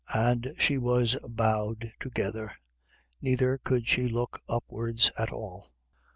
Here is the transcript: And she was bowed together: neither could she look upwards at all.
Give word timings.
And 0.15 0.55
she 0.57 0.79
was 0.79 1.15
bowed 1.23 1.91
together: 1.99 2.53
neither 3.21 3.59
could 3.59 3.87
she 3.87 4.07
look 4.07 4.41
upwards 4.49 5.11
at 5.15 5.31
all. 5.31 5.69